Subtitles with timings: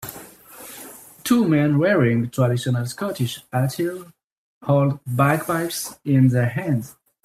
[1.23, 4.11] Two men wearing traditional Scottish attire,
[4.63, 6.95] hold bagpipes in their hands.